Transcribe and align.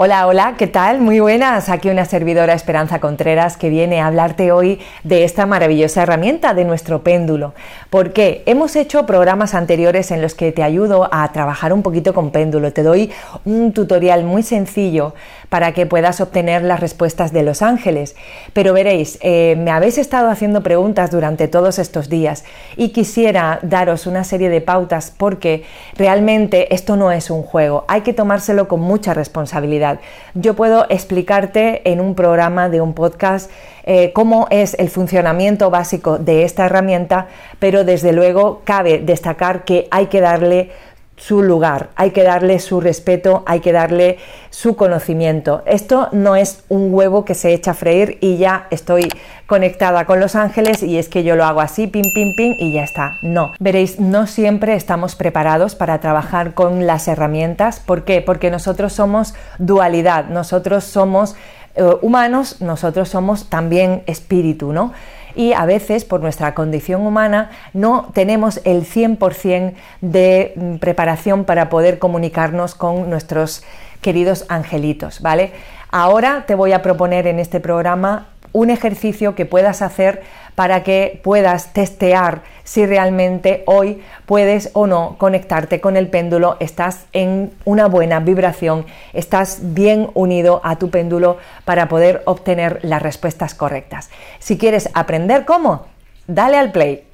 Hola, 0.00 0.28
hola, 0.28 0.54
¿qué 0.56 0.68
tal? 0.68 1.00
Muy 1.00 1.18
buenas. 1.18 1.68
Aquí 1.68 1.90
una 1.90 2.04
servidora 2.04 2.54
Esperanza 2.54 3.00
Contreras 3.00 3.56
que 3.56 3.68
viene 3.68 4.00
a 4.00 4.06
hablarte 4.06 4.52
hoy 4.52 4.78
de 5.02 5.24
esta 5.24 5.44
maravillosa 5.44 6.04
herramienta 6.04 6.54
de 6.54 6.64
nuestro 6.64 7.02
péndulo. 7.02 7.52
Porque 7.90 8.44
hemos 8.46 8.76
hecho 8.76 9.06
programas 9.06 9.54
anteriores 9.54 10.12
en 10.12 10.22
los 10.22 10.36
que 10.36 10.52
te 10.52 10.62
ayudo 10.62 11.08
a 11.10 11.32
trabajar 11.32 11.72
un 11.72 11.82
poquito 11.82 12.14
con 12.14 12.30
péndulo. 12.30 12.72
Te 12.72 12.84
doy 12.84 13.10
un 13.44 13.72
tutorial 13.72 14.22
muy 14.22 14.44
sencillo 14.44 15.14
para 15.48 15.72
que 15.72 15.86
puedas 15.86 16.20
obtener 16.20 16.62
las 16.62 16.80
respuestas 16.80 17.32
de 17.32 17.42
los 17.42 17.62
ángeles. 17.62 18.16
Pero 18.52 18.72
veréis, 18.72 19.18
eh, 19.22 19.56
me 19.58 19.70
habéis 19.70 19.98
estado 19.98 20.30
haciendo 20.30 20.62
preguntas 20.62 21.10
durante 21.10 21.48
todos 21.48 21.78
estos 21.78 22.08
días 22.08 22.44
y 22.76 22.90
quisiera 22.90 23.58
daros 23.62 24.06
una 24.06 24.24
serie 24.24 24.50
de 24.50 24.60
pautas 24.60 25.12
porque 25.16 25.64
realmente 25.96 26.74
esto 26.74 26.96
no 26.96 27.12
es 27.12 27.30
un 27.30 27.42
juego. 27.42 27.84
Hay 27.88 28.02
que 28.02 28.12
tomárselo 28.12 28.68
con 28.68 28.80
mucha 28.80 29.14
responsabilidad. 29.14 30.00
Yo 30.34 30.54
puedo 30.54 30.86
explicarte 30.88 31.90
en 31.90 32.00
un 32.00 32.14
programa 32.14 32.68
de 32.68 32.80
un 32.80 32.94
podcast 32.94 33.50
eh, 33.90 34.12
cómo 34.12 34.48
es 34.50 34.74
el 34.78 34.90
funcionamiento 34.90 35.70
básico 35.70 36.18
de 36.18 36.42
esta 36.42 36.66
herramienta, 36.66 37.28
pero 37.58 37.84
desde 37.84 38.12
luego 38.12 38.60
cabe 38.64 38.98
destacar 38.98 39.64
que 39.64 39.88
hay 39.90 40.06
que 40.08 40.20
darle 40.20 40.70
su 41.18 41.42
lugar, 41.42 41.90
hay 41.96 42.12
que 42.12 42.22
darle 42.22 42.58
su 42.60 42.80
respeto, 42.80 43.42
hay 43.46 43.60
que 43.60 43.72
darle 43.72 44.18
su 44.50 44.76
conocimiento. 44.76 45.62
Esto 45.66 46.08
no 46.12 46.36
es 46.36 46.62
un 46.68 46.94
huevo 46.94 47.24
que 47.24 47.34
se 47.34 47.52
echa 47.52 47.72
a 47.72 47.74
freír 47.74 48.18
y 48.20 48.38
ya 48.38 48.66
estoy 48.70 49.08
conectada 49.46 50.06
con 50.06 50.20
los 50.20 50.36
ángeles 50.36 50.82
y 50.82 50.96
es 50.96 51.08
que 51.08 51.24
yo 51.24 51.34
lo 51.34 51.44
hago 51.44 51.60
así, 51.60 51.86
pim, 51.86 52.04
pim, 52.14 52.34
pim 52.36 52.54
y 52.58 52.72
ya 52.72 52.84
está. 52.84 53.18
No, 53.22 53.52
veréis, 53.58 53.98
no 53.98 54.26
siempre 54.26 54.74
estamos 54.74 55.16
preparados 55.16 55.74
para 55.74 55.98
trabajar 56.00 56.54
con 56.54 56.86
las 56.86 57.08
herramientas. 57.08 57.80
¿Por 57.80 58.04
qué? 58.04 58.22
Porque 58.22 58.50
nosotros 58.50 58.92
somos 58.92 59.34
dualidad, 59.58 60.26
nosotros 60.26 60.84
somos 60.84 61.34
eh, 61.74 61.84
humanos, 62.02 62.60
nosotros 62.60 63.08
somos 63.08 63.50
también 63.50 64.02
espíritu, 64.06 64.72
¿no? 64.72 64.92
Y 65.38 65.52
a 65.52 65.66
veces 65.66 66.04
por 66.04 66.20
nuestra 66.20 66.52
condición 66.52 67.06
humana 67.06 67.50
no 67.72 68.10
tenemos 68.12 68.60
el 68.64 68.84
100% 68.84 69.74
de 70.00 70.52
mm, 70.56 70.74
preparación 70.78 71.44
para 71.44 71.68
poder 71.68 72.00
comunicarnos 72.00 72.74
con 72.74 73.08
nuestros 73.08 73.62
queridos 74.00 74.46
angelitos, 74.48 75.22
¿vale? 75.22 75.52
Ahora 75.92 76.44
te 76.48 76.56
voy 76.56 76.72
a 76.72 76.82
proponer 76.82 77.28
en 77.28 77.38
este 77.38 77.60
programa 77.60 78.26
un 78.52 78.70
ejercicio 78.70 79.36
que 79.36 79.46
puedas 79.46 79.80
hacer 79.80 80.22
para 80.58 80.82
que 80.82 81.20
puedas 81.22 81.72
testear 81.72 82.42
si 82.64 82.84
realmente 82.84 83.62
hoy 83.66 84.02
puedes 84.26 84.70
o 84.72 84.88
no 84.88 85.14
conectarte 85.16 85.80
con 85.80 85.96
el 85.96 86.08
péndulo, 86.08 86.56
estás 86.58 87.06
en 87.12 87.52
una 87.64 87.86
buena 87.86 88.18
vibración, 88.18 88.84
estás 89.12 89.60
bien 89.62 90.10
unido 90.14 90.60
a 90.64 90.74
tu 90.74 90.90
péndulo 90.90 91.36
para 91.64 91.88
poder 91.88 92.22
obtener 92.24 92.80
las 92.82 93.00
respuestas 93.00 93.54
correctas. 93.54 94.10
Si 94.40 94.58
quieres 94.58 94.90
aprender 94.94 95.44
cómo, 95.44 95.86
dale 96.26 96.56
al 96.56 96.72
play. 96.72 97.04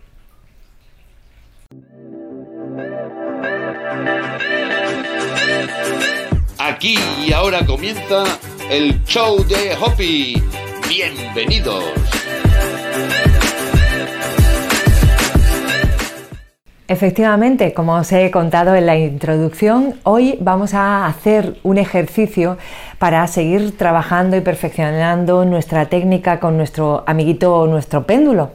Aquí 6.59 6.99
y 7.23 7.33
ahora 7.35 7.67
comienza 7.67 8.25
el 8.71 9.05
show 9.05 9.45
de 9.45 9.77
Hoppy 9.79 10.43
Bienvenidos. 10.89 11.85
Efectivamente, 16.87 17.73
como 17.73 17.95
os 17.95 18.13
he 18.13 18.31
contado 18.31 18.75
en 18.75 18.85
la 18.85 18.99
introducción, 18.99 19.95
hoy 20.03 20.37
vamos 20.43 20.75
a 20.75 21.07
hacer 21.07 21.57
un 21.63 21.79
ejercicio 21.79 22.59
para 22.99 23.27
seguir 23.27 23.75
trabajando 23.79 24.37
y 24.37 24.43
perfeccionando 24.43 25.47
nuestra 25.47 25.87
técnica 25.87 26.41
con 26.41 26.59
nuestro 26.59 27.03
amiguito, 27.07 27.67
nuestro 27.67 28.07
péndulo. 28.07 28.51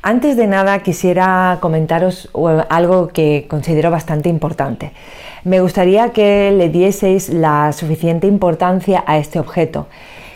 Antes 0.00 0.38
de 0.38 0.46
nada, 0.46 0.78
quisiera 0.78 1.58
comentaros 1.60 2.30
algo 2.70 3.08
que 3.08 3.44
considero 3.46 3.90
bastante 3.90 4.30
importante. 4.30 4.92
Me 5.44 5.60
gustaría 5.60 6.12
que 6.12 6.50
le 6.50 6.70
dieseis 6.70 7.28
la 7.28 7.72
suficiente 7.72 8.26
importancia 8.26 9.04
a 9.06 9.18
este 9.18 9.38
objeto. 9.38 9.86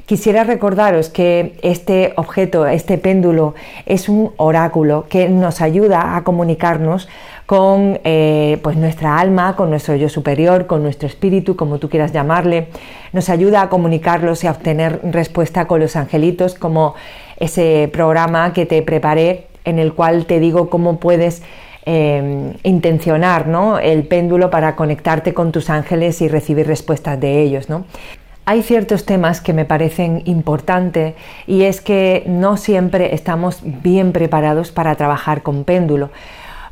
Quisiera 0.09 0.43
recordaros 0.43 1.11
que 1.11 1.59
este 1.61 2.15
objeto, 2.17 2.67
este 2.67 2.97
péndulo, 2.97 3.55
es 3.85 4.09
un 4.09 4.33
oráculo 4.39 5.05
que 5.07 5.29
nos 5.29 5.61
ayuda 5.61 6.17
a 6.17 6.25
comunicarnos 6.25 7.11
con 7.45 8.01
eh, 8.05 8.59
pues 8.63 8.79
nuestra 8.79 9.19
alma, 9.19 9.55
con 9.55 9.69
nuestro 9.69 9.97
yo 9.97 10.09
superior, 10.09 10.67
con 10.67 10.83
nuestro 10.83 11.09
espíritu, 11.09 11.57
como 11.57 11.79
tú 11.79 11.91
quieras 11.91 12.15
llamarle. 12.15 12.69
Nos 13.13 13.29
ayuda 13.29 13.61
a 13.61 13.69
comunicarlos 13.69 14.45
y 14.45 14.47
a 14.47 14.53
obtener 14.53 14.99
respuesta 15.03 15.67
con 15.67 15.81
los 15.81 15.95
angelitos, 15.95 16.55
como 16.55 16.95
ese 17.37 17.91
programa 17.93 18.55
que 18.55 18.65
te 18.65 18.81
preparé 18.81 19.49
en 19.67 19.79
el 19.79 19.93
cual 19.93 20.25
te 20.25 20.41
digo 20.41 20.71
cómo 20.71 20.99
puedes 21.01 21.43
eh, 21.85 22.55
intencionar 22.63 23.47
¿no? 23.47 23.79
el 23.79 24.05
péndulo 24.05 24.49
para 24.49 24.75
conectarte 24.75 25.35
con 25.35 25.53
tus 25.53 25.69
ángeles 25.69 26.23
y 26.23 26.29
recibir 26.29 26.67
respuestas 26.67 27.21
de 27.21 27.43
ellos. 27.43 27.69
¿no? 27.69 27.85
Hay 28.49 28.63
ciertos 28.63 29.05
temas 29.05 29.43
que 29.43 29.53
me 29.53 29.67
parecen 29.67 30.23
importantes 30.25 31.15
y 31.47 31.65
es 31.65 31.83
que 31.83 32.25
no 32.27 32.57
siempre 32.57 33.15
estamos 33.15 33.61
bien 33.63 34.13
preparados 34.13 34.73
para 34.73 34.95
trabajar 34.95 35.43
con 35.43 35.65
péndulo. 35.65 36.09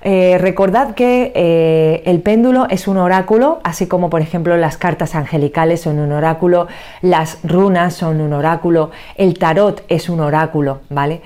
Eh, 0.01 0.39
recordad 0.41 0.95
que 0.95 1.33
eh, 1.35 2.03
el 2.07 2.23
péndulo 2.23 2.67
es 2.71 2.89
un 2.89 2.97
oráculo, 2.97 3.61
así 3.63 3.87
como 3.87 4.09
por 4.09 4.23
ejemplo 4.23 4.57
las 4.57 4.79
cartas 4.79 5.15
angelicales 5.15 5.83
son 5.83 5.99
un 5.99 6.13
oráculo, 6.13 6.67
las 7.03 7.41
runas 7.43 7.93
son 7.93 8.23
un 8.23 8.33
oráculo, 8.33 8.91
el 9.17 9.39
tarot 9.39 9.85
es 9.89 10.09
un 10.09 10.21
oráculo, 10.21 10.81
¿vale? 10.89 11.21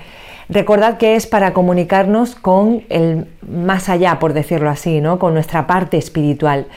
Recordad 0.49 0.97
que 0.97 1.15
es 1.15 1.27
para 1.27 1.53
comunicarnos 1.53 2.35
con 2.35 2.83
el 2.89 3.27
más 3.49 3.87
allá, 3.87 4.19
por 4.19 4.33
decirlo 4.33 4.69
así, 4.69 4.99
¿no? 4.99 5.17
Con 5.17 5.33
nuestra 5.33 5.65
parte 5.65 5.97
espiritual. 5.97 6.67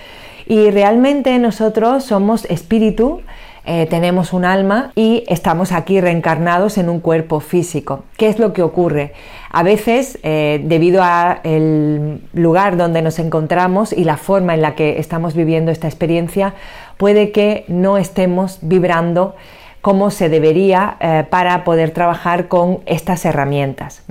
Y 0.46 0.70
realmente 0.70 1.38
nosotros 1.38 2.04
somos 2.04 2.44
espíritu, 2.44 3.22
eh, 3.66 3.86
tenemos 3.88 4.32
un 4.32 4.44
alma 4.44 4.92
y 4.94 5.24
estamos 5.26 5.72
aquí 5.72 6.00
reencarnados 6.00 6.76
en 6.76 6.88
un 6.88 7.00
cuerpo 7.00 7.40
físico. 7.40 8.04
¿Qué 8.18 8.28
es 8.28 8.38
lo 8.38 8.52
que 8.52 8.62
ocurre? 8.62 9.12
A 9.50 9.62
veces, 9.62 10.18
eh, 10.22 10.60
debido 10.64 11.02
al 11.02 12.20
lugar 12.34 12.76
donde 12.76 13.00
nos 13.00 13.18
encontramos 13.18 13.92
y 13.92 14.04
la 14.04 14.18
forma 14.18 14.54
en 14.54 14.62
la 14.62 14.74
que 14.74 14.98
estamos 14.98 15.34
viviendo 15.34 15.70
esta 15.70 15.86
experiencia, 15.86 16.54
puede 16.98 17.32
que 17.32 17.64
no 17.68 17.96
estemos 17.96 18.58
vibrando 18.60 19.34
como 19.80 20.10
se 20.10 20.28
debería 20.28 20.96
eh, 21.00 21.24
para 21.28 21.62
poder 21.64 21.90
trabajar 21.90 22.48
con 22.48 22.80
estas 22.86 23.24
herramientas. 23.24 24.02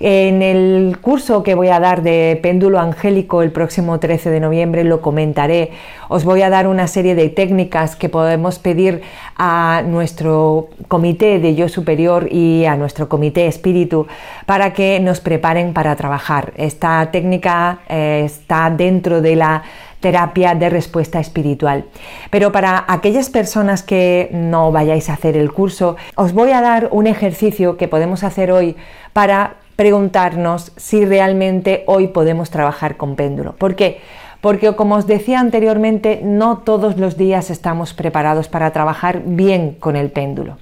En 0.00 0.42
el 0.42 0.98
curso 1.00 1.42
que 1.42 1.56
voy 1.56 1.68
a 1.68 1.80
dar 1.80 2.02
de 2.02 2.38
péndulo 2.40 2.78
angélico 2.78 3.42
el 3.42 3.50
próximo 3.50 3.98
13 3.98 4.30
de 4.30 4.38
noviembre 4.38 4.84
lo 4.84 5.02
comentaré. 5.02 5.72
Os 6.08 6.22
voy 6.22 6.42
a 6.42 6.50
dar 6.50 6.68
una 6.68 6.86
serie 6.86 7.16
de 7.16 7.28
técnicas 7.30 7.96
que 7.96 8.08
podemos 8.08 8.60
pedir 8.60 9.02
a 9.36 9.82
nuestro 9.84 10.68
comité 10.86 11.40
de 11.40 11.56
yo 11.56 11.68
superior 11.68 12.28
y 12.30 12.64
a 12.66 12.76
nuestro 12.76 13.08
comité 13.08 13.48
espíritu 13.48 14.06
para 14.46 14.72
que 14.72 15.00
nos 15.00 15.18
preparen 15.18 15.72
para 15.72 15.96
trabajar. 15.96 16.52
Esta 16.56 17.10
técnica 17.10 17.80
eh, 17.88 18.22
está 18.24 18.70
dentro 18.70 19.20
de 19.20 19.34
la 19.34 19.64
terapia 19.98 20.54
de 20.54 20.70
respuesta 20.70 21.18
espiritual. 21.18 21.86
Pero 22.30 22.52
para 22.52 22.84
aquellas 22.86 23.30
personas 23.30 23.82
que 23.82 24.28
no 24.32 24.70
vayáis 24.70 25.10
a 25.10 25.14
hacer 25.14 25.36
el 25.36 25.50
curso, 25.50 25.96
os 26.14 26.32
voy 26.34 26.52
a 26.52 26.60
dar 26.60 26.88
un 26.92 27.08
ejercicio 27.08 27.76
que 27.76 27.88
podemos 27.88 28.22
hacer 28.22 28.52
hoy 28.52 28.76
para 29.12 29.56
preguntarnos 29.78 30.72
si 30.76 31.04
realmente 31.04 31.84
hoy 31.86 32.08
podemos 32.08 32.50
trabajar 32.50 32.96
con 32.96 33.14
péndulo. 33.14 33.52
¿Por 33.52 33.76
qué? 33.76 34.00
Porque 34.40 34.74
como 34.74 34.96
os 34.96 35.06
decía 35.06 35.38
anteriormente, 35.38 36.20
no 36.24 36.58
todos 36.58 36.96
los 36.96 37.16
días 37.16 37.48
estamos 37.48 37.94
preparados 37.94 38.48
para 38.48 38.72
trabajar 38.72 39.22
bien 39.24 39.76
con 39.78 39.94
el 39.94 40.10
péndulo. 40.10 40.56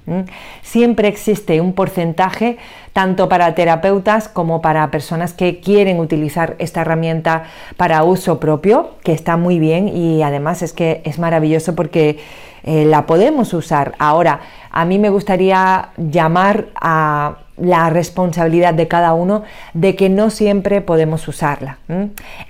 Siempre 0.60 1.08
existe 1.08 1.62
un 1.62 1.72
porcentaje, 1.72 2.58
tanto 2.92 3.26
para 3.30 3.54
terapeutas 3.54 4.28
como 4.28 4.60
para 4.60 4.90
personas 4.90 5.32
que 5.32 5.60
quieren 5.60 5.98
utilizar 5.98 6.54
esta 6.58 6.82
herramienta 6.82 7.44
para 7.78 8.04
uso 8.04 8.38
propio, 8.38 8.96
que 9.02 9.12
está 9.12 9.38
muy 9.38 9.58
bien 9.58 9.88
y 9.88 10.22
además 10.22 10.60
es 10.60 10.74
que 10.74 11.00
es 11.06 11.18
maravilloso 11.18 11.74
porque 11.74 12.18
eh, 12.64 12.84
la 12.84 13.06
podemos 13.06 13.54
usar. 13.54 13.94
Ahora, 13.98 14.40
a 14.70 14.84
mí 14.84 14.98
me 14.98 15.08
gustaría 15.08 15.88
llamar 15.96 16.66
a 16.78 17.45
la 17.56 17.90
responsabilidad 17.90 18.74
de 18.74 18.88
cada 18.88 19.14
uno 19.14 19.42
de 19.72 19.96
que 19.96 20.08
no 20.08 20.30
siempre 20.30 20.80
podemos 20.80 21.26
usarla. 21.28 21.78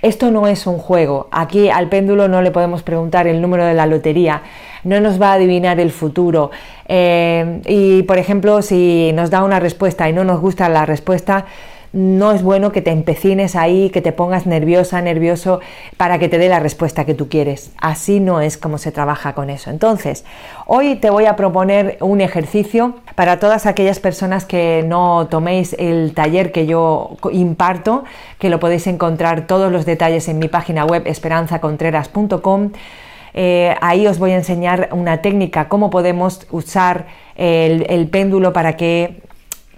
Esto 0.01 0.31
no 0.31 0.47
es 0.47 0.67
un 0.67 0.77
juego. 0.77 1.27
Aquí 1.31 1.69
al 1.69 1.89
péndulo 1.89 2.27
no 2.27 2.41
le 2.41 2.51
podemos 2.51 2.83
preguntar 2.83 3.27
el 3.27 3.41
número 3.41 3.65
de 3.65 3.73
la 3.73 3.85
lotería, 3.85 4.41
no 4.83 4.99
nos 4.99 5.21
va 5.21 5.31
a 5.31 5.33
adivinar 5.33 5.79
el 5.79 5.91
futuro. 5.91 6.51
Eh, 6.87 7.61
y 7.65 8.03
por 8.03 8.17
ejemplo, 8.17 8.61
si 8.61 9.11
nos 9.13 9.29
da 9.29 9.43
una 9.43 9.59
respuesta 9.59 10.09
y 10.09 10.13
no 10.13 10.23
nos 10.23 10.39
gusta 10.39 10.69
la 10.69 10.85
respuesta, 10.85 11.45
no 11.93 12.31
es 12.31 12.43
bueno 12.43 12.71
que 12.71 12.81
te 12.81 12.91
empecines 12.91 13.55
ahí, 13.55 13.89
que 13.89 14.01
te 14.01 14.11
pongas 14.11 14.45
nerviosa, 14.45 15.01
nervioso 15.01 15.61
para 15.95 16.19
que 16.19 16.29
te 16.29 16.37
dé 16.37 16.49
la 16.49 16.59
respuesta 16.59 17.05
que 17.05 17.13
tú 17.13 17.29
quieres. 17.29 17.71
Así 17.79 18.19
no 18.19 18.41
es 18.41 18.57
como 18.57 18.77
se 18.77 18.91
trabaja 18.91 19.33
con 19.33 19.49
eso. 19.49 19.69
Entonces, 19.69 20.25
hoy 20.65 20.95
te 20.95 21.09
voy 21.09 21.25
a 21.25 21.35
proponer 21.35 21.97
un 22.01 22.21
ejercicio 22.21 22.95
para 23.15 23.39
todas 23.39 23.65
aquellas 23.65 23.99
personas 23.99 24.45
que 24.45 24.83
no 24.85 25.27
toméis 25.27 25.75
el 25.79 26.13
taller 26.13 26.51
que 26.51 26.65
yo 26.65 27.17
imparto, 27.31 28.03
que 28.37 28.49
lo 28.49 28.59
podéis 28.59 28.87
encontrar 28.87 29.47
todos 29.47 29.71
los 29.71 29.85
detalles 29.85 30.27
en 30.27 30.39
mi 30.39 30.47
página 30.49 30.85
web 30.85 31.03
esperanzacontreras.com. 31.05 32.71
Eh, 33.33 33.75
ahí 33.81 34.07
os 34.07 34.17
voy 34.17 34.31
a 34.31 34.35
enseñar 34.35 34.89
una 34.91 35.21
técnica, 35.21 35.69
cómo 35.69 35.89
podemos 35.89 36.47
usar 36.49 37.05
el 37.35 38.07
péndulo 38.09 38.51
para 38.51 38.75
que 38.77 39.26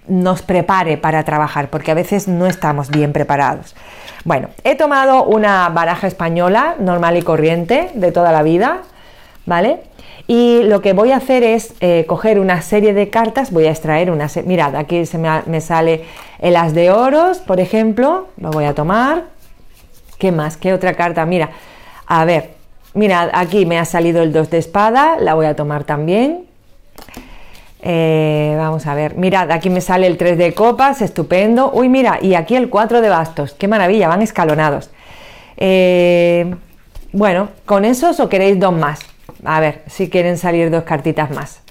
nos 0.08 0.42
prepare 0.42 0.96
para 0.96 1.24
trabajar, 1.24 1.70
porque 1.70 1.90
a 1.90 1.94
veces 1.94 2.28
no 2.28 2.46
estamos 2.46 2.90
bien 2.90 3.12
preparados. 3.12 3.74
Bueno, 4.24 4.48
he 4.64 4.74
tomado 4.74 5.24
una 5.24 5.68
baraja 5.70 6.06
española 6.06 6.74
normal 6.78 7.16
y 7.16 7.22
corriente 7.22 7.90
de 7.94 8.12
toda 8.12 8.32
la 8.32 8.42
vida, 8.42 8.82
¿vale? 9.46 9.80
Y 10.26 10.62
lo 10.64 10.80
que 10.80 10.92
voy 10.92 11.10
a 11.12 11.16
hacer 11.16 11.42
es 11.42 11.74
eh, 11.80 12.04
coger 12.06 12.38
una 12.38 12.62
serie 12.62 12.94
de 12.94 13.08
cartas, 13.08 13.50
voy 13.50 13.66
a 13.66 13.70
extraer 13.70 14.10
una 14.10 14.28
serie, 14.28 14.48
mirad, 14.48 14.76
aquí 14.76 15.06
se 15.06 15.18
me, 15.18 15.28
me, 15.46 15.60
sale 15.60 16.04
el 16.38 16.54
as 16.54 16.74
de 16.74 16.90
oros, 16.90 17.38
por 17.38 17.58
ejemplo, 17.58 18.28
lo 18.36 18.50
voy 18.50 18.64
a 18.64 18.74
tomar. 18.74 19.24
¿Qué 20.18 20.30
más? 20.30 20.56
¿Qué 20.56 20.72
otra 20.72 20.94
carta? 20.94 21.24
Mira, 21.26 21.50
a 22.06 22.24
ver, 22.24 22.50
mirad, 22.94 23.30
aquí 23.32 23.66
me 23.66 23.78
ha 23.78 23.84
salido 23.84 24.22
el 24.22 24.32
dos 24.32 24.50
de 24.50 24.58
espada, 24.58 25.16
la 25.18 25.34
voy 25.34 25.46
a 25.46 25.56
tomar 25.56 25.84
también. 25.84 26.46
Eh, 27.82 28.54
vamos 28.58 28.86
a 28.86 28.94
ver, 28.94 29.16
mirad, 29.16 29.50
aquí 29.50 29.70
me 29.70 29.80
sale 29.80 30.06
el 30.06 30.16
3 30.16 30.36
de 30.36 30.54
copas, 30.54 31.00
estupendo. 31.02 31.70
Uy, 31.72 31.88
mira, 31.88 32.18
y 32.20 32.34
aquí 32.34 32.56
el 32.56 32.68
4 32.68 33.00
de 33.00 33.08
bastos, 33.08 33.54
qué 33.54 33.68
maravilla, 33.68 34.08
van 34.08 34.22
escalonados. 34.22 34.90
Eh, 35.56 36.54
bueno, 37.12 37.48
¿con 37.66 37.84
esos 37.84 38.20
o 38.20 38.28
queréis 38.28 38.58
dos 38.58 38.72
más? 38.72 39.00
A 39.44 39.60
ver, 39.60 39.82
si 39.86 40.10
quieren 40.10 40.38
salir 40.38 40.70
dos 40.70 40.84
cartitas 40.84 41.30
más. 41.30 41.62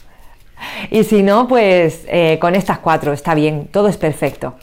Y 0.92 1.04
si 1.04 1.24
no, 1.24 1.48
pues 1.48 2.06
eh, 2.08 2.38
con 2.42 2.56
estas 2.56 2.80
cuatro 2.80 3.14
está 3.14 3.34
bien, 3.34 3.68
todo 3.72 3.88
es 3.88 3.98
perfecto. 3.98 4.56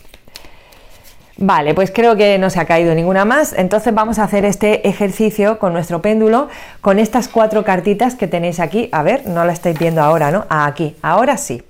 Vale, 1.39 1.75
pues 1.75 1.91
creo 1.91 2.17
que 2.17 2.39
no 2.39 2.49
se 2.49 2.61
ha 2.61 2.65
caído 2.65 2.95
ninguna 2.95 3.27
más. 3.27 3.53
Entonces 3.53 3.93
vamos 3.93 4.19
a 4.19 4.25
hacer 4.25 4.47
este 4.47 4.89
ejercicio 4.89 5.59
con 5.59 5.75
nuestro 5.75 6.01
péndulo, 6.01 6.49
con 6.81 6.99
estas 6.99 7.29
cuatro 7.29 7.63
cartitas 7.63 8.15
que 8.15 8.27
tenéis 8.27 8.59
aquí. 8.59 8.89
A 8.91 9.03
ver, 9.03 9.27
no 9.27 9.45
la 9.45 9.53
estáis 9.53 9.79
viendo 9.79 10.03
ahora, 10.03 10.31
¿no? 10.31 10.47
Ah, 10.49 10.65
aquí, 10.65 10.97
ahora 11.03 11.37
sí. 11.37 11.63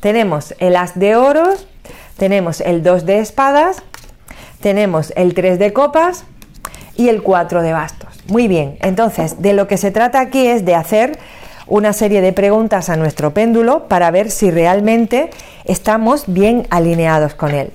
Tenemos 0.00 0.54
el 0.60 0.76
as 0.76 0.98
de 0.98 1.14
oros, 1.14 1.66
tenemos 2.16 2.62
el 2.62 2.82
2 2.82 3.04
de 3.04 3.18
espadas, 3.18 3.82
tenemos 4.60 5.12
el 5.16 5.34
3 5.34 5.58
de 5.58 5.72
copas 5.74 6.24
y 6.96 7.08
el 7.08 7.22
4 7.22 7.62
de 7.62 7.72
bastos. 7.72 8.18
Muy 8.28 8.48
bien, 8.48 8.78
entonces 8.80 9.42
de 9.42 9.52
lo 9.52 9.66
que 9.66 9.76
se 9.76 9.90
trata 9.90 10.20
aquí 10.20 10.46
es 10.46 10.64
de 10.64 10.74
hacer 10.74 11.18
una 11.66 11.92
serie 11.92 12.20
de 12.20 12.32
preguntas 12.32 12.88
a 12.88 12.96
nuestro 12.96 13.34
péndulo 13.34 13.88
para 13.88 14.10
ver 14.10 14.30
si 14.30 14.50
realmente 14.50 15.30
estamos 15.64 16.24
bien 16.26 16.66
alineados 16.70 17.34
con 17.34 17.52
él. 17.52 17.72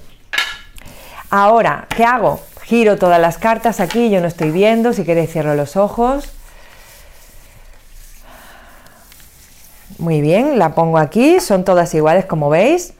Ahora, 1.33 1.87
¿qué 1.95 2.03
hago? 2.03 2.41
Giro 2.63 2.97
todas 2.97 3.19
las 3.19 3.37
cartas 3.37 3.79
aquí, 3.79 4.09
yo 4.09 4.19
no 4.19 4.27
estoy 4.27 4.51
viendo, 4.51 4.91
si 4.91 5.05
queréis 5.05 5.31
cierro 5.31 5.55
los 5.55 5.77
ojos. 5.77 6.29
Muy 9.97 10.19
bien, 10.19 10.59
la 10.59 10.75
pongo 10.75 10.97
aquí, 10.97 11.39
son 11.39 11.63
todas 11.63 11.93
iguales 11.93 12.25
como 12.25 12.49
veis. 12.49 12.95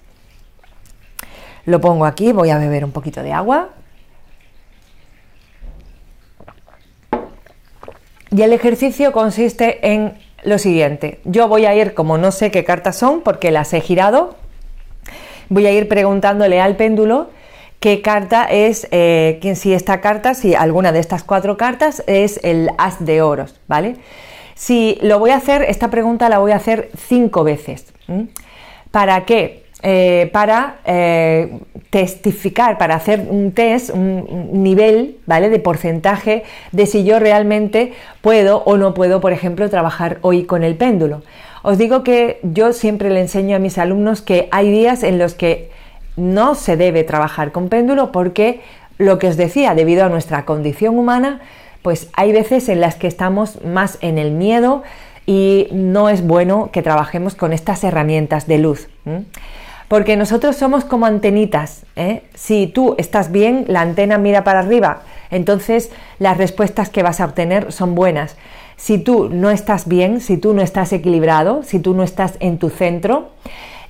Lo 1.65 1.81
pongo 1.81 2.05
aquí, 2.05 2.31
voy 2.31 2.51
a 2.51 2.57
beber 2.57 2.85
un 2.85 2.93
poquito 2.93 3.21
de 3.21 3.33
agua. 3.33 3.71
Y 8.29 8.41
el 8.41 8.53
ejercicio 8.53 9.11
consiste 9.11 9.91
en 9.91 10.17
lo 10.43 10.57
siguiente. 10.57 11.19
Yo 11.25 11.49
voy 11.49 11.65
a 11.65 11.75
ir, 11.75 11.93
como 11.93 12.17
no 12.17 12.31
sé 12.31 12.49
qué 12.49 12.63
cartas 12.63 12.95
son, 12.95 13.19
porque 13.23 13.51
las 13.51 13.73
he 13.73 13.81
girado, 13.81 14.37
voy 15.49 15.65
a 15.65 15.73
ir 15.73 15.89
preguntándole 15.89 16.61
al 16.61 16.77
péndulo 16.77 17.29
qué 17.81 18.01
carta 18.01 18.45
es, 18.45 18.87
eh, 18.91 19.41
si 19.55 19.73
esta 19.73 19.99
carta, 19.99 20.35
si 20.35 20.55
alguna 20.55 20.93
de 20.93 20.99
estas 20.99 21.23
cuatro 21.23 21.57
cartas 21.57 22.03
es 22.07 22.39
el 22.43 22.69
as 22.77 23.03
de 23.03 23.21
oros, 23.23 23.59
¿vale? 23.67 23.95
Si 24.53 24.99
lo 25.01 25.17
voy 25.17 25.31
a 25.31 25.37
hacer, 25.37 25.63
esta 25.63 25.89
pregunta 25.89 26.29
la 26.29 26.37
voy 26.37 26.51
a 26.51 26.57
hacer 26.57 26.91
cinco 26.95 27.43
veces. 27.43 27.91
¿Para 28.91 29.25
qué? 29.25 29.63
Eh, 29.81 30.29
para 30.31 30.75
eh, 30.85 31.57
testificar, 31.89 32.77
para 32.77 32.93
hacer 32.93 33.25
un 33.27 33.51
test, 33.51 33.89
un, 33.89 34.61
nivel, 34.61 35.17
¿vale? 35.25 35.49
De 35.49 35.57
porcentaje 35.57 36.43
de 36.71 36.85
si 36.85 37.03
yo 37.03 37.17
realmente 37.17 37.93
puedo 38.21 38.61
o 38.65 38.77
no 38.77 38.93
puedo, 38.93 39.21
por 39.21 39.33
ejemplo, 39.33 39.67
trabajar 39.71 40.19
hoy 40.21 40.43
con 40.43 40.63
el 40.63 40.75
péndulo. 40.75 41.23
Os 41.63 41.79
digo 41.79 42.03
que 42.03 42.39
yo 42.43 42.73
siempre 42.73 43.09
le 43.09 43.21
enseño 43.21 43.55
a 43.55 43.59
mis 43.59 43.79
alumnos 43.79 44.21
que 44.21 44.49
hay 44.51 44.69
días 44.69 45.01
en 45.01 45.17
los 45.17 45.33
que 45.33 45.71
no 46.21 46.55
se 46.55 46.77
debe 46.77 47.03
trabajar 47.03 47.51
con 47.51 47.67
péndulo 47.67 48.11
porque 48.11 48.61
lo 48.97 49.17
que 49.17 49.27
os 49.27 49.37
decía, 49.37 49.73
debido 49.73 50.05
a 50.05 50.09
nuestra 50.09 50.45
condición 50.45 50.99
humana, 50.99 51.41
pues 51.81 52.09
hay 52.13 52.31
veces 52.31 52.69
en 52.69 52.79
las 52.79 52.95
que 52.95 53.07
estamos 53.07 53.63
más 53.65 53.97
en 54.01 54.19
el 54.19 54.31
miedo 54.31 54.83
y 55.25 55.67
no 55.71 56.09
es 56.09 56.25
bueno 56.25 56.69
que 56.71 56.83
trabajemos 56.83 57.33
con 57.33 57.53
estas 57.53 57.83
herramientas 57.83 58.45
de 58.45 58.59
luz. 58.59 58.87
Porque 59.87 60.15
nosotros 60.15 60.55
somos 60.55 60.85
como 60.85 61.07
antenitas. 61.07 61.85
¿eh? 61.95 62.21
Si 62.35 62.67
tú 62.67 62.95
estás 62.99 63.31
bien, 63.31 63.65
la 63.67 63.81
antena 63.81 64.19
mira 64.19 64.43
para 64.43 64.59
arriba, 64.59 65.01
entonces 65.31 65.89
las 66.19 66.37
respuestas 66.37 66.89
que 66.89 67.01
vas 67.01 67.19
a 67.19 67.25
obtener 67.25 67.71
son 67.71 67.95
buenas. 67.95 68.37
Si 68.77 68.99
tú 68.99 69.29
no 69.31 69.49
estás 69.49 69.87
bien, 69.87 70.21
si 70.21 70.37
tú 70.37 70.53
no 70.53 70.61
estás 70.61 70.93
equilibrado, 70.93 71.63
si 71.63 71.79
tú 71.79 71.95
no 71.95 72.03
estás 72.03 72.33
en 72.39 72.59
tu 72.59 72.69
centro, 72.69 73.29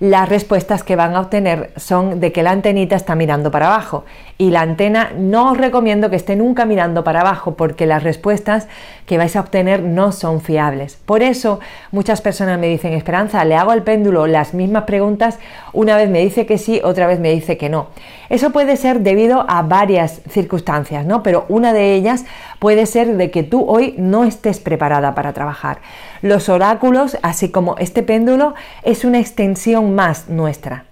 las 0.01 0.27
respuestas 0.27 0.83
que 0.83 0.95
van 0.95 1.15
a 1.15 1.19
obtener 1.19 1.71
son 1.77 2.19
de 2.19 2.31
que 2.31 2.42
la 2.42 2.50
antenita 2.50 2.95
está 2.95 3.13
mirando 3.13 3.51
para 3.51 3.68
abajo. 3.68 4.03
Y 4.42 4.50
la 4.50 4.62
antena 4.62 5.12
no 5.16 5.52
os 5.52 5.58
recomiendo 5.60 6.10
que 6.10 6.16
esté 6.16 6.36
nunca 6.36 6.66
mirando 6.66 7.04
para 7.04 7.22
abajo 7.22 7.54
porque 7.54 7.86
las 7.86 8.02
respuestas 8.02 8.68
que 9.06 9.20
vais 9.20 9.36
a 9.36 9.42
obtener 9.42 9.84
no 9.84 10.12
son 10.12 10.42
fiables. 10.42 10.96
Por 10.96 11.22
eso 11.22 11.60
muchas 11.92 12.22
personas 12.22 12.58
me 12.58 12.66
dicen, 12.66 12.94
Esperanza, 12.94 13.46
le 13.46 13.54
hago 13.56 13.70
al 13.70 13.84
péndulo 13.84 14.26
las 14.26 14.56
mismas 14.56 14.86
preguntas, 14.86 15.38
una 15.74 15.96
vez 15.96 16.10
me 16.10 16.22
dice 16.22 16.48
que 16.48 16.58
sí, 16.58 16.82
otra 16.84 17.06
vez 17.06 17.20
me 17.20 17.30
dice 17.30 17.56
que 17.56 17.70
no. 17.70 17.90
Eso 18.30 18.50
puede 18.50 18.78
ser 18.78 19.02
debido 19.02 19.46
a 19.48 19.62
varias 19.62 20.22
circunstancias, 20.28 21.06
¿no? 21.06 21.22
Pero 21.22 21.46
una 21.48 21.72
de 21.72 21.94
ellas 21.94 22.26
puede 22.58 22.88
ser 22.88 23.18
de 23.18 23.30
que 23.30 23.44
tú 23.44 23.64
hoy 23.70 23.94
no 24.00 24.24
estés 24.24 24.60
preparada 24.60 25.14
para 25.14 25.34
trabajar. 25.34 25.82
Los 26.24 26.50
oráculos, 26.50 27.16
así 27.22 27.52
como 27.52 27.78
este 27.78 28.02
péndulo, 28.02 28.56
es 28.81 29.06
una 29.06 29.19
extensión 29.19 29.94
más 29.94 30.30
nuestra. 30.30 30.86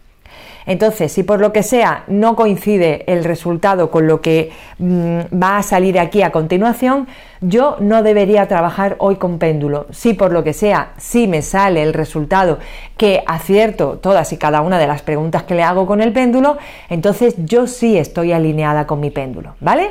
Entonces, 0.70 1.12
si 1.12 1.24
por 1.24 1.42
lo 1.42 1.52
que 1.52 1.64
sea 1.64 2.04
no 2.08 2.36
coincide 2.36 3.04
el 3.12 3.24
resultado 3.24 3.90
con 3.90 4.06
lo 4.06 4.22
que 4.22 4.52
mm, 4.78 5.22
va 5.42 5.58
a 5.58 5.64
salir 5.64 5.98
aquí 5.98 6.22
a 6.22 6.32
continuación, 6.32 7.08
yo 7.42 7.78
no 7.80 8.04
debería 8.04 8.48
trabajar 8.48 8.96
hoy 9.00 9.16
con 9.16 9.40
péndulo. 9.40 9.88
Si 9.90 10.14
por 10.14 10.32
lo 10.32 10.44
que 10.44 10.54
sea, 10.54 10.92
si 10.98 11.28
me 11.28 11.42
sale 11.42 11.82
el 11.82 11.92
resultado 11.92 12.60
que 12.98 13.24
acierto 13.26 13.98
todas 13.98 14.32
y 14.32 14.38
cada 14.38 14.62
una 14.62 14.78
de 14.78 14.86
las 14.86 15.02
preguntas 15.02 15.42
que 15.42 15.56
le 15.56 15.64
hago 15.64 15.88
con 15.88 16.02
el 16.02 16.14
péndulo, 16.14 16.60
entonces 16.88 17.34
yo 17.40 17.66
sí 17.66 17.98
estoy 17.98 18.32
alineada 18.32 18.86
con 18.86 19.00
mi 19.00 19.10
péndulo, 19.10 19.56
¿vale? 19.62 19.90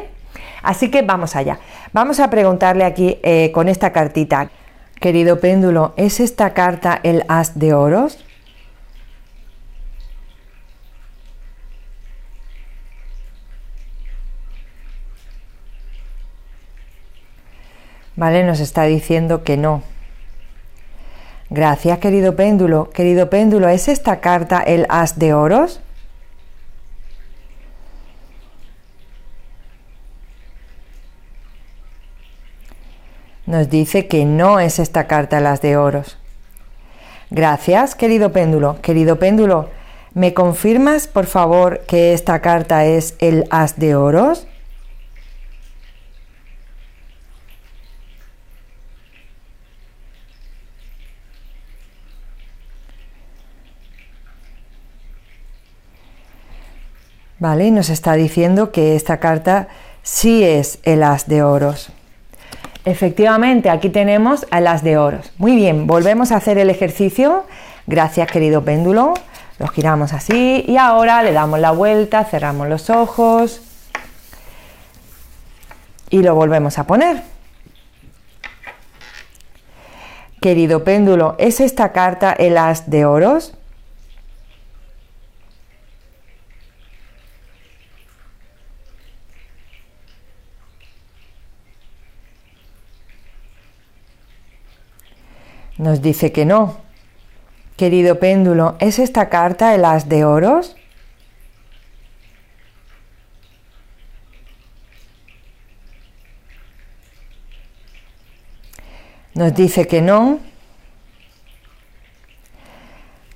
Así 0.63 0.93
que 0.93 1.03
vamos 1.03 1.35
allá. 1.35 1.59
Vamos 1.93 2.21
a 2.21 2.31
preguntarle 2.31 2.85
aquí 2.85 3.19
eh, 3.25 3.51
con 3.53 3.69
esta 3.69 3.91
cartita. 3.91 4.51
Querido 5.01 5.41
péndulo, 5.41 5.93
¿es 5.97 6.21
esta 6.21 6.55
carta 6.55 7.01
el 7.03 7.25
as 7.27 7.59
de 7.59 7.75
oros? 7.75 8.25
Vale, 18.19 18.43
nos 18.43 18.59
está 18.59 18.83
diciendo 18.83 19.45
que 19.45 19.57
no. 19.57 19.81
Gracias, 21.51 22.01
querido 22.01 22.35
péndulo. 22.35 22.91
Querido 22.91 23.31
péndulo, 23.31 23.69
¿es 23.69 23.87
esta 23.87 24.19
carta 24.19 24.59
el 24.61 24.87
as 24.89 25.21
de 25.21 25.35
oros? 25.35 25.81
Nos 33.47 33.71
dice 33.71 34.09
que 34.09 34.25
no 34.25 34.59
es 34.59 34.81
esta 34.81 35.07
carta 35.07 35.39
las 35.39 35.63
de 35.63 35.77
oros. 35.77 36.19
Gracias, 37.31 37.95
querido 37.95 38.33
péndulo. 38.33 38.81
Querido 38.83 39.21
péndulo, 39.21 39.71
¿me 40.15 40.35
confirmas, 40.35 41.07
por 41.07 41.27
favor, 41.27 41.83
que 41.87 42.15
esta 42.15 42.41
carta 42.41 42.85
es 42.85 43.15
el 43.21 43.45
as 43.51 43.79
de 43.79 43.95
oros? 43.95 44.49
¿Vale? 57.39 57.71
Nos 57.71 57.89
está 57.89 58.15
diciendo 58.15 58.73
que 58.73 58.97
esta 58.97 59.19
carta 59.19 59.69
sí 60.03 60.43
es 60.43 60.79
el 60.83 61.03
as 61.03 61.29
de 61.29 61.43
oros. 61.43 61.91
Efectivamente, 62.85 63.71
aquí 63.71 63.91
tenemos 63.91 64.47
el 64.51 64.67
as 64.67 64.83
de 64.83 64.99
oros. 64.99 65.31
Muy 65.39 65.55
bien, 65.55 65.87
volvemos 65.87 66.33
a 66.33 66.37
hacer 66.37 66.59
el 66.59 66.71
ejercicio. 66.71 67.45
Gracias, 67.87 68.31
querido 68.31 68.65
péndulo. 68.65 69.15
Lo 69.59 69.67
giramos 69.69 70.13
así 70.13 70.65
y 70.67 70.77
ahora 70.77 71.23
le 71.23 71.33
damos 71.33 71.59
la 71.59 71.73
vuelta, 71.73 72.25
cerramos 72.25 72.69
los 72.69 72.91
ojos 72.91 73.61
y 76.11 76.23
lo 76.23 76.35
volvemos 76.35 76.79
a 76.79 76.87
poner. 76.87 77.23
Querido 80.41 80.85
péndulo, 80.85 81.35
¿es 81.39 81.61
esta 81.61 81.91
carta 81.93 82.33
el 82.33 82.57
as 82.57 82.89
de 82.89 83.05
oros? 83.05 83.58
Nos 95.79 96.03
dice 96.03 96.33
que 96.33 96.45
no. 96.45 96.77
Querido 97.77 98.19
péndulo, 98.19 98.77
¿es 98.81 98.99
esta 98.99 99.29
carta 99.29 99.75
el 99.77 99.85
as 99.85 100.09
de 100.09 100.25
oros? 100.25 100.77
Nos 109.35 109.55
dice 109.55 109.87
que 109.87 110.03
no. 110.03 110.41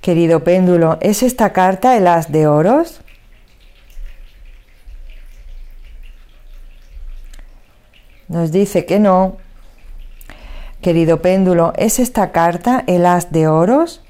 Querido 0.01 0.43
péndulo, 0.43 0.97
¿es 0.99 1.23
esta 1.23 1.53
carta 1.53 1.95
el 1.95 2.07
as 2.07 2.29
de 2.29 2.45
oros? 2.45 2.99
Nos 8.27 8.51
dice 8.51 8.85
que 8.85 8.99
no. 8.99 9.37
Querido 10.83 11.21
péndulo, 11.21 11.71
¿es 11.77 11.97
esta 11.97 12.33
carta 12.33 12.83
el 12.87 13.05
as 13.05 13.31
de 13.31 13.47
oros? 13.47 14.01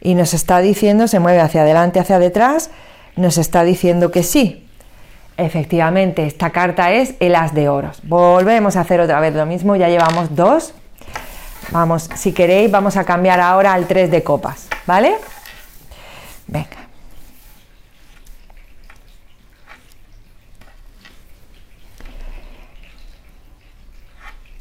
Y 0.00 0.14
nos 0.14 0.32
está 0.32 0.60
diciendo, 0.60 1.06
se 1.06 1.20
mueve 1.20 1.40
hacia 1.40 1.60
adelante, 1.60 2.00
hacia 2.00 2.18
detrás, 2.18 2.70
nos 3.14 3.36
está 3.36 3.62
diciendo 3.62 4.10
que 4.10 4.22
sí. 4.22 4.66
Efectivamente, 5.36 6.26
esta 6.26 6.48
carta 6.48 6.90
es 6.92 7.14
el 7.20 7.34
as 7.34 7.52
de 7.52 7.68
oros. 7.68 8.00
Volvemos 8.04 8.74
a 8.76 8.80
hacer 8.80 9.00
otra 9.00 9.20
vez 9.20 9.34
lo 9.34 9.44
mismo, 9.44 9.76
ya 9.76 9.90
llevamos 9.90 10.34
dos. 10.34 10.72
Vamos, 11.72 12.08
si 12.16 12.32
queréis, 12.32 12.70
vamos 12.70 12.96
a 12.96 13.04
cambiar 13.04 13.38
ahora 13.40 13.74
al 13.74 13.86
3 13.86 14.10
de 14.10 14.22
copas, 14.22 14.66
¿vale? 14.86 15.14
Venga. 16.46 16.89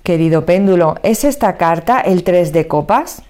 Querido 0.10 0.44
péndulo, 0.44 0.96
¿es 1.04 1.24
esta 1.24 1.56
carta 1.56 2.00
el 2.02 2.24
3 2.24 2.52
de 2.52 2.68
copas? 2.68 3.22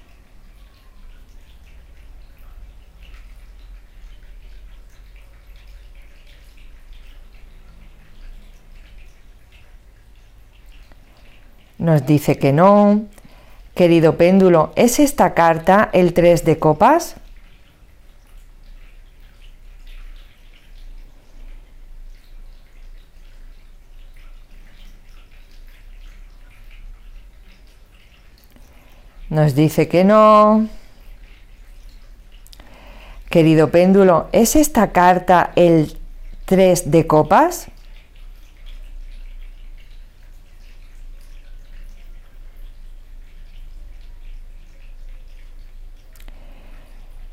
Nos 11.77 12.05
dice 12.05 12.37
que 12.37 12.53
no. 12.53 13.01
Querido 13.75 14.15
péndulo, 14.15 14.71
¿es 14.77 14.99
esta 15.01 15.33
carta 15.33 15.89
el 15.91 16.13
3 16.13 16.45
de 16.45 16.59
copas? 16.59 17.17
Nos 29.29 29.53
dice 29.53 29.87
que 29.87 30.03
no. 30.03 30.67
Querido 33.29 33.69
péndulo, 33.69 34.27
¿es 34.31 34.55
esta 34.55 34.91
carta 34.91 35.51
el 35.55 35.95
3 36.45 36.89
de 36.89 37.05
copas? 37.05 37.67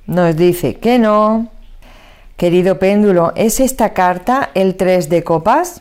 Nos 0.06 0.36
dice 0.36 0.76
que 0.76 0.98
no. 0.98 1.50
Querido 2.36 2.78
péndulo, 2.78 3.32
¿es 3.36 3.58
esta 3.58 3.94
carta 3.94 4.50
el 4.52 4.76
3 4.76 5.08
de 5.08 5.24
copas? 5.24 5.80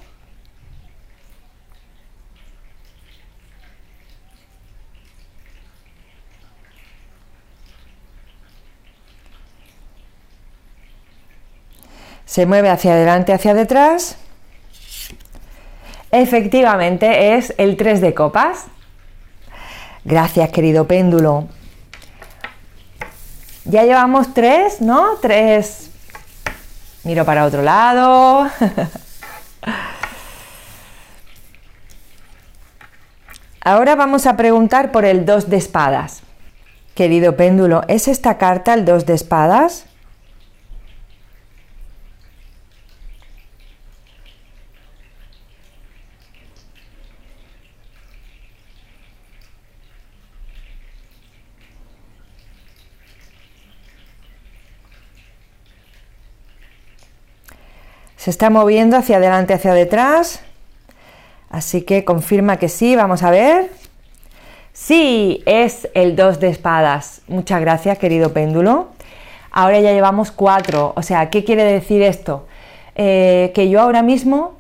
Se 12.26 12.46
mueve 12.46 12.70
hacia 12.70 12.94
adelante, 12.94 13.34
hacia 13.34 13.54
detrás. 13.54 14.18
Efectivamente 16.12 17.36
es 17.36 17.54
el 17.58 17.78
3 17.78 18.02
de 18.02 18.14
copas. 18.14 18.66
Gracias, 20.04 20.50
querido 20.52 20.88
péndulo. 20.88 21.48
Ya 23.66 23.84
llevamos 23.84 24.34
tres, 24.34 24.80
¿no? 24.82 25.16
Tres. 25.22 25.90
Miro 27.04 27.26
para 27.26 27.46
otro 27.46 27.64
lado. 27.64 28.48
Ahora 33.62 33.96
vamos 33.96 34.28
a 34.28 34.38
preguntar 34.38 34.92
por 34.92 35.06
el 35.06 35.26
2 35.26 35.50
de 35.50 35.58
espadas. 35.58 36.22
Querido 36.94 37.36
péndulo, 37.36 37.82
¿es 37.88 38.08
esta 38.08 38.38
carta 38.38 38.76
el 38.76 38.86
2 38.86 39.08
de 39.08 39.16
espadas? 39.16 39.88
Se 58.26 58.32
está 58.32 58.50
moviendo 58.50 58.98
hacia 58.98 59.18
adelante, 59.18 59.54
hacia 59.54 59.76
detrás. 59.76 60.40
Así 61.52 61.84
que 61.84 62.04
confirma 62.04 62.58
que 62.58 62.70
sí, 62.70 62.96
vamos 62.96 63.22
a 63.22 63.30
ver. 63.30 63.70
Sí, 64.74 65.44
es 65.46 65.88
el 65.94 66.16
2 66.16 66.40
de 66.40 66.48
espadas. 66.48 67.22
Muchas 67.28 67.62
gracias, 67.62 68.00
querido 68.00 68.34
péndulo. 68.34 68.88
Ahora 69.52 69.80
ya 69.80 69.92
llevamos 69.92 70.32
4. 70.32 70.94
O 70.96 71.02
sea, 71.04 71.30
¿qué 71.30 71.44
quiere 71.44 71.66
decir 71.66 72.02
esto? 72.02 72.48
Eh, 72.96 73.52
que 73.54 73.70
yo 73.70 73.80
ahora 73.80 74.02
mismo 74.02 74.56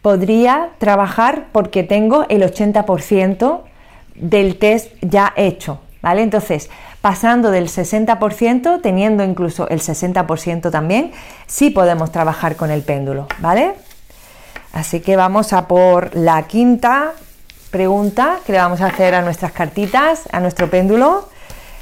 podría 0.00 0.70
trabajar 0.78 1.48
porque 1.52 1.82
tengo 1.82 2.24
el 2.30 2.42
80% 2.42 3.60
del 4.14 4.56
test 4.56 4.94
ya 5.02 5.34
hecho. 5.36 5.80
¿Vale? 6.00 6.22
Entonces, 6.22 6.70
pasando 7.00 7.50
del 7.50 7.68
60%, 7.68 8.80
teniendo 8.82 9.24
incluso 9.24 9.68
el 9.68 9.80
60% 9.80 10.70
también, 10.70 11.12
sí 11.46 11.70
podemos 11.70 12.12
trabajar 12.12 12.56
con 12.56 12.70
el 12.70 12.82
péndulo, 12.82 13.26
¿vale? 13.38 13.74
Así 14.72 15.00
que 15.00 15.16
vamos 15.16 15.52
a 15.52 15.66
por 15.66 16.14
la 16.14 16.42
quinta 16.44 17.12
pregunta 17.70 18.38
que 18.44 18.52
le 18.52 18.58
vamos 18.58 18.80
a 18.80 18.86
hacer 18.86 19.14
a 19.14 19.22
nuestras 19.22 19.52
cartitas, 19.52 20.28
a 20.32 20.40
nuestro 20.40 20.68
péndulo. 20.68 21.28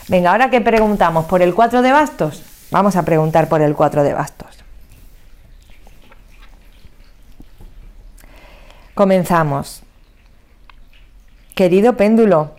Venga, 0.09 0.31
ahora 0.31 0.51
que 0.51 0.61
preguntamos 0.61 1.27
por 1.27 1.43
el 1.43 1.55
4 1.55 1.83
de 1.83 1.93
bastos, 1.93 2.43
vamos 2.71 2.97
a 2.97 3.03
preguntar 3.03 3.49
por 3.49 3.61
el 3.61 3.75
4 3.75 4.05
de 4.05 4.15
bastos. 4.15 4.65
Comenzamos. 8.95 9.83
Querido 11.55 11.97
péndulo, 11.97 12.58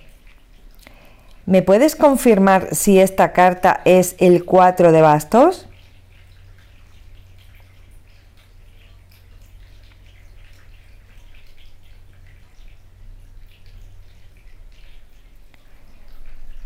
¿Me 1.49 1.63
puedes 1.63 1.95
confirmar 1.95 2.75
si 2.75 2.99
esta 2.99 3.31
carta 3.31 3.81
es 3.83 4.15
el 4.19 4.45
4 4.45 4.91
de 4.91 5.01
bastos? 5.01 5.67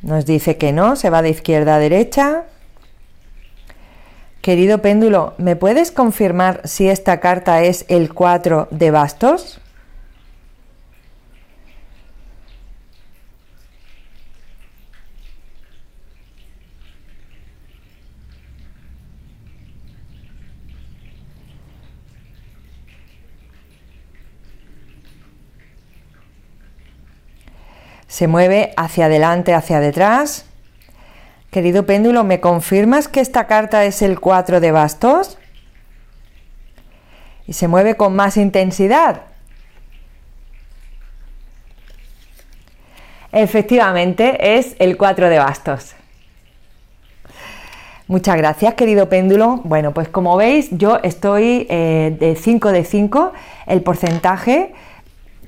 Nos 0.01 0.25
dice 0.25 0.57
que 0.57 0.73
no, 0.73 0.97
se 0.97 1.09
va 1.09 1.21
de 1.21 1.29
izquierda 1.29 1.75
a 1.75 1.79
derecha. 1.79 2.43
Querido 4.41 4.81
péndulo, 4.81 5.33
¿me 5.37 5.55
puedes 5.55 5.93
confirmar 5.93 6.59
si 6.65 6.89
esta 6.89 7.21
carta 7.21 7.63
es 7.63 7.85
el 7.87 8.13
4 8.13 8.67
de 8.69 8.91
bastos? 8.91 9.61
Se 28.13 28.27
mueve 28.27 28.73
hacia 28.77 29.05
adelante, 29.07 29.55
hacia 29.55 29.79
detrás. 29.79 30.45
Querido 31.49 31.87
péndulo, 31.87 32.23
¿me 32.23 32.39
confirmas 32.39 33.07
que 33.07 33.19
esta 33.19 33.47
carta 33.47 33.85
es 33.85 34.03
el 34.03 34.19
4 34.19 34.59
de 34.59 34.71
bastos? 34.71 35.39
Y 37.47 37.53
se 37.53 37.67
mueve 37.67 37.95
con 37.95 38.15
más 38.15 38.37
intensidad. 38.37 39.21
Efectivamente, 43.31 44.57
es 44.59 44.75
el 44.77 44.95
4 44.95 45.29
de 45.29 45.39
bastos. 45.39 45.95
Muchas 48.05 48.37
gracias, 48.37 48.75
querido 48.75 49.09
péndulo. 49.09 49.61
Bueno, 49.63 49.91
pues 49.91 50.07
como 50.07 50.37
veis, 50.37 50.69
yo 50.69 50.99
estoy 51.01 51.65
eh, 51.67 52.15
de 52.19 52.35
5 52.35 52.71
de 52.73 52.83
5, 52.83 53.33
el 53.65 53.81
porcentaje 53.81 54.75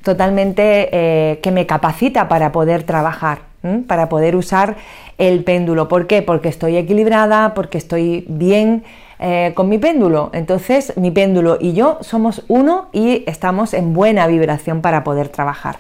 totalmente 0.06 0.90
eh, 0.92 1.40
que 1.42 1.52
me 1.52 1.66
capacita 1.66 2.30
para 2.30 2.52
poder 2.52 2.84
trabajar, 2.84 3.40
para 3.88 4.08
poder 4.08 4.36
usar 4.36 4.76
el 5.18 5.44
péndulo. 5.44 5.88
¿Por 5.88 6.06
qué? 6.06 6.22
Porque 6.22 6.48
estoy 6.48 6.78
equilibrada, 6.78 7.56
porque 7.56 7.80
estoy 7.80 8.24
bien 8.30 8.84
eh, 9.20 9.52
con 9.56 9.68
mi 9.68 9.80
péndulo. 9.80 10.30
Entonces, 10.34 10.96
mi 10.96 11.10
péndulo 11.10 11.58
y 11.60 11.74
yo 11.74 11.98
somos 12.02 12.44
uno 12.48 12.86
y 12.94 13.24
estamos 13.26 13.74
en 13.74 13.94
buena 13.94 14.28
vibración 14.28 14.82
para 14.82 15.04
poder 15.04 15.30
trabajar. 15.30 15.78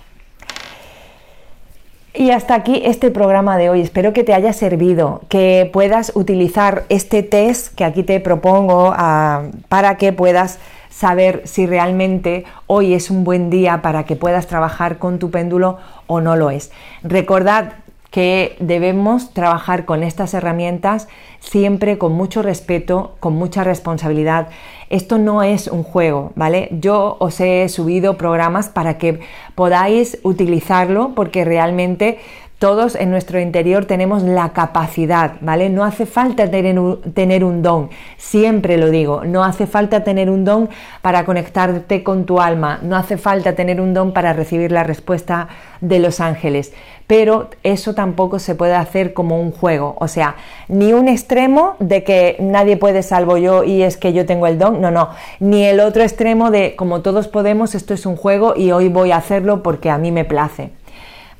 Y 2.15 2.32
hasta 2.32 2.55
aquí 2.55 2.82
este 2.84 3.12
programa 3.12 3.58
de 3.58 3.70
hoy. 3.70 3.82
Espero 3.82 4.12
que 4.12 4.24
te 4.24 4.34
haya 4.34 4.53
servido, 4.53 5.22
que 5.29 5.70
puedas 5.72 6.13
utilizar 6.15 6.86
este 6.89 7.22
test 7.22 7.75
que 7.75 7.84
aquí 7.84 8.01
te 8.01 8.20
propongo 8.22 8.91
ah, 8.96 9.44
para 9.70 9.98
que 9.98 10.13
puedas 10.13 10.58
saber 10.96 11.42
si 11.44 11.66
realmente 11.66 12.46
hoy 12.68 12.94
es 12.94 13.12
un 13.12 13.25
buen 13.25 13.50
día 13.50 13.82
para 13.82 14.06
que 14.06 14.16
puedas 14.16 14.48
trabajar 14.48 14.98
con 14.98 15.20
tu 15.20 15.30
péndulo 15.30 15.78
o 16.08 16.22
no 16.22 16.38
lo 16.38 16.50
es. 16.52 16.72
Recordad 17.04 17.74
que 18.12 18.56
debemos 18.62 19.34
trabajar 19.34 19.84
con 19.84 20.04
estas 20.04 20.34
herramientas 20.34 21.10
siempre 21.42 21.98
con 21.98 22.14
mucho 22.14 22.42
respeto, 22.42 23.18
con 23.20 23.34
mucha 23.34 23.66
responsabilidad. 23.66 24.48
Esto 24.90 25.18
no 25.18 25.44
es 25.44 25.68
un 25.68 25.84
juego, 25.84 26.32
¿vale? 26.36 26.70
Yo 26.72 27.18
os 27.20 27.42
he 27.42 27.68
subido 27.68 28.16
programas 28.16 28.70
para 28.70 28.98
que 28.98 29.20
podáis 29.54 30.18
utilizarlo 30.24 31.12
porque 31.14 31.44
realmente 31.44 32.20
todos 32.59 32.95
en 32.95 33.12
nuestro 33.12 33.39
interior 33.39 33.85
tenemos 33.85 34.24
la 34.24 34.53
capacidad, 34.53 35.33
¿vale? 35.41 35.69
No 35.69 35.83
hace 35.83 36.05
falta 36.05 36.50
tener 36.50 36.79
un, 36.79 37.62
don, 37.62 37.89
siempre 38.17 38.77
lo 38.77 38.89
digo, 38.89 39.25
no 39.25 39.43
hace 39.43 39.67
falta 39.67 40.03
tener 40.03 40.29
un 40.29 40.45
don 40.45 40.69
para 41.01 41.25
conectarte 41.25 42.01
con 42.03 42.25
tu 42.25 42.39
alma, 42.39 42.79
no 42.81 42.95
hace 42.95 43.17
falta 43.17 43.53
tener 43.53 43.81
un 43.81 43.93
don 43.93 44.13
para 44.13 44.31
recibir 44.31 44.71
la 44.71 44.83
respuesta 44.83 45.50
de 45.81 46.00
los 46.00 46.21
ángeles, 46.21 46.71
pero 47.07 47.50
eso 47.63 47.93
tampoco 47.93 48.39
se 48.39 48.55
puede 48.55 48.74
hacer 48.74 49.13
como 49.13 49.39
un 49.39 49.51
juego, 49.51 49.95
o 50.00 50.07
sea, 50.07 50.35
ni 50.69 50.93
un 50.93 51.09
extremo 51.09 51.75
de 51.79 52.05
que 52.05 52.38
nadie 52.39 52.77
puede 52.77 53.03
salvo 53.03 53.38
yo 53.38 53.65
y 53.65 53.83
es 53.83 53.97
que 53.97 54.13
yo 54.13 54.25
tengo 54.25 54.47
el 54.47 54.57
don, 54.57 54.79
no, 54.79 54.91
no, 54.91 55.09
ni 55.41 55.65
el 55.65 55.81
otro 55.81 56.03
extremo 56.03 56.51
de 56.51 56.77
como 56.77 57.01
todos 57.01 57.27
podemos, 57.27 57.75
esto 57.75 57.93
es 57.93 58.05
un 58.05 58.15
juego 58.15 58.53
y 58.55 58.71
hoy 58.71 58.88
voy 58.88 59.12
a 59.12 59.17
hacerlo 59.17 59.62
porque 59.62 59.89
a 59.89 59.97
mí 59.97 60.12
me 60.12 60.24
place. 60.24 60.71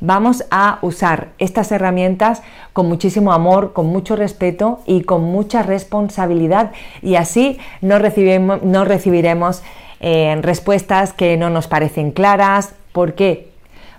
Vamos 0.02 0.44
a 0.52 0.80
usar 0.82 1.30
estas 1.40 1.72
herramientas 1.72 2.42
con 2.74 2.88
muchísimo 2.88 3.32
amor, 3.32 3.72
con 3.72 3.88
mucho 3.88 4.18
respeto 4.18 4.82
y 4.86 5.04
con 5.04 5.24
mucha 5.24 5.64
responsabilidad 5.64 6.72
y 7.02 7.16
así 7.16 7.58
no, 7.82 7.98
recibiremos 7.98 9.64
eh, 10.02 10.38
respuestas 10.42 11.14
que 11.14 11.38
no 11.38 11.50
nos 11.50 11.68
parecen 11.68 12.12
claras. 12.12 12.76
¿Por 12.92 13.14
qué? 13.14 13.50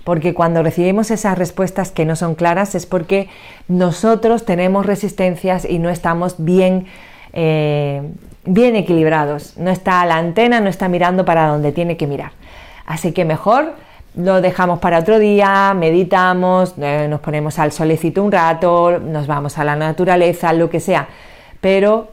Porque 0.04 0.34
cuando 0.34 0.62
recibimos 0.62 1.10
esas 1.10 1.38
respuestas 1.38 1.90
que 1.90 2.04
no 2.04 2.14
son 2.14 2.34
claras 2.34 2.74
es 2.74 2.84
porque 2.84 3.28
nosotros 3.66 4.44
tenemos 4.44 4.84
resistencias 4.84 5.64
y 5.64 5.78
no 5.78 5.88
estamos 5.88 6.36
bien, 6.38 6.86
eh, 7.32 8.02
bien 8.44 8.76
equilibrados. 8.76 9.56
No 9.56 9.70
está 9.70 10.04
la 10.04 10.18
antena, 10.18 10.60
no 10.60 10.68
está 10.68 10.88
mirando 10.88 11.24
para 11.24 11.48
donde 11.48 11.72
tiene 11.72 11.96
que 11.96 12.06
mirar. 12.06 12.32
Así 12.84 13.12
que 13.12 13.24
mejor 13.24 13.74
lo 14.16 14.40
dejamos 14.40 14.78
para 14.78 14.98
otro 14.98 15.18
día, 15.18 15.74
meditamos, 15.74 16.74
eh, 16.78 17.06
nos 17.08 17.20
ponemos 17.20 17.58
al 17.58 17.70
solecito 17.70 18.24
un 18.24 18.32
rato, 18.32 18.98
nos 18.98 19.26
vamos 19.26 19.58
a 19.58 19.64
la 19.64 19.76
naturaleza, 19.76 20.52
lo 20.54 20.70
que 20.70 20.80
sea. 20.80 21.08
Pero 21.60 22.08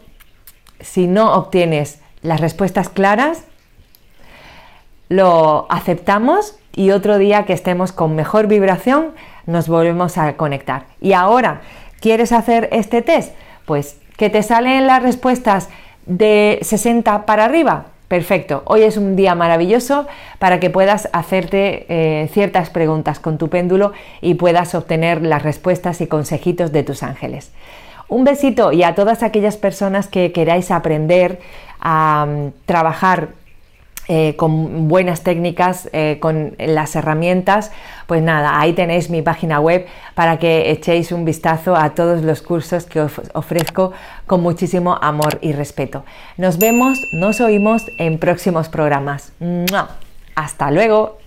si 0.82 1.08
no 1.08 1.34
obtienes 1.34 2.02
las 2.22 2.42
respuestas 2.42 2.90
claras, 2.90 3.46
lo 5.08 5.66
aceptamos 5.70 6.58
y 6.74 6.92
otro 6.92 7.18
día 7.18 7.46
que 7.46 7.54
estemos 7.54 7.92
con 7.92 8.16
mejor 8.16 8.48
vibración 8.48 9.12
nos 9.46 9.70
volvemos 9.70 10.18
a 10.18 10.36
conectar. 10.36 10.86
Y 11.00 11.14
ahora, 11.14 11.62
¿quieres 12.02 12.32
hacer 12.34 12.68
este 12.72 13.02
test? 13.02 13.34
Pues 13.66 13.98
que 14.18 14.30
te 14.30 14.44
salen 14.44 14.88
las 14.88 15.04
respuestas 15.04 15.70
de 16.06 16.60
60 16.64 17.26
para 17.26 17.46
arriba, 17.46 17.86
Perfecto, 18.14 18.62
hoy 18.66 18.84
es 18.84 18.96
un 18.98 19.16
día 19.16 19.34
maravilloso 19.34 20.06
para 20.38 20.60
que 20.60 20.70
puedas 20.70 21.10
hacerte 21.14 21.88
eh, 21.90 22.30
ciertas 22.32 22.70
preguntas 22.70 23.20
con 23.20 23.40
tu 23.40 23.50
péndulo 23.50 23.92
y 24.22 24.36
puedas 24.36 24.76
obtener 24.76 25.24
las 25.24 25.42
respuestas 25.42 26.00
y 26.00 26.06
consejitos 26.06 26.72
de 26.72 26.84
tus 26.84 27.02
ángeles. 27.02 27.52
Un 28.08 28.24
besito 28.24 28.72
y 28.72 28.84
a 28.84 28.94
todas 28.94 29.24
aquellas 29.24 29.58
personas 29.58 30.06
que 30.06 30.32
queráis 30.32 30.70
aprender 30.70 31.40
a 31.80 32.28
mm, 32.30 32.52
trabajar 32.68 33.30
eh, 34.08 34.36
con 34.36 34.88
buenas 34.90 35.22
técnicas, 35.22 35.90
eh, 35.94 36.18
con 36.20 36.56
las 36.60 36.96
herramientas, 36.96 37.72
pues 38.06 38.22
nada, 38.22 38.60
ahí 38.60 38.74
tenéis 38.74 39.10
mi 39.10 39.22
página 39.22 39.60
web 39.60 39.86
para 40.14 40.40
que 40.40 40.72
echéis 40.72 41.12
un 41.12 41.24
vistazo 41.24 41.76
a 41.76 41.92
todos 41.92 42.22
los 42.22 42.42
cursos 42.42 42.86
que 42.86 43.00
os 43.00 43.14
ofrezco 43.34 43.94
con 44.28 44.42
muchísimo 44.42 44.98
amor 45.02 45.40
y 45.42 45.54
respeto. 45.54 46.04
Nos 46.38 46.58
vemos, 46.58 47.00
nos 47.14 47.40
oímos 47.40 47.86
en 47.98 48.20
próximos 48.20 48.68
programas. 48.68 49.32
Hasta 50.36 50.70
luego. 50.70 51.23